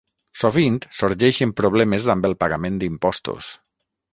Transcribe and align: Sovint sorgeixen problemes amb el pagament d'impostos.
Sovint 0.43 0.79
sorgeixen 0.99 1.53
problemes 1.61 2.09
amb 2.17 2.29
el 2.31 2.35
pagament 2.45 2.81
d'impostos. 2.85 3.53